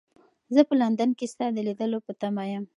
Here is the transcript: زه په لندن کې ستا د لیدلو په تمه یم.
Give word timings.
زه 0.53 0.61
په 0.69 0.73
لندن 0.81 1.09
کې 1.17 1.25
ستا 1.33 1.45
د 1.53 1.57
لیدلو 1.67 1.99
په 2.05 2.11
تمه 2.21 2.43
یم. 2.51 2.63